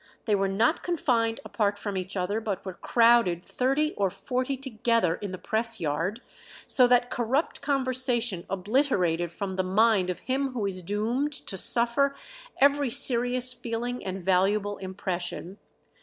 [0.25, 5.13] They were not confined apart from each other, but were crowded thirty or forty together
[5.17, 6.23] in the press yard,
[6.65, 12.15] so that "corrupt conversation obliterated from the mind of him who is doomed to suffer
[12.57, 15.59] every serious feeling and valuable impression."